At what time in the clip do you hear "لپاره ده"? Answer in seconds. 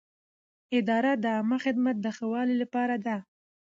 2.63-3.17